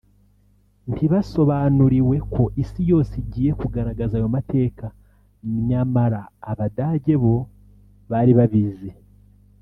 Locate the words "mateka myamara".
4.35-6.21